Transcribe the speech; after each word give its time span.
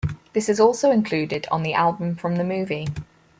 This 0.33 0.49
is 0.49 0.59
also 0.59 0.89
included 0.89 1.45
on 1.51 1.61
the 1.61 1.75
album 1.75 2.15
from 2.15 2.37
the 2.37 2.43
movie. 2.43 2.87